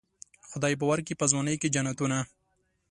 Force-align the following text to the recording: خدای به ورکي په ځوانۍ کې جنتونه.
خدای 0.49 0.73
به 0.79 0.85
ورکي 0.91 1.13
په 1.19 1.25
ځوانۍ 1.31 1.55
کې 1.61 1.73
جنتونه. 1.75 2.19